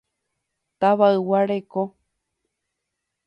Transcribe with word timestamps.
Tavaygua 0.79 1.41
reko. 1.51 1.83